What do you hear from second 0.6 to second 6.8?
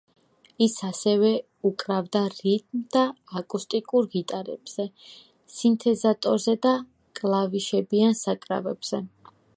ის ასევე უკრავდა რითმ და აკუსტიკურ გიტარებზე, სინთეზატორზე და